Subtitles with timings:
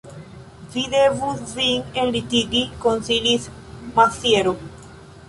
[0.75, 3.47] Vi devus vin enlitigi, konsilis
[3.99, 4.57] Maziero.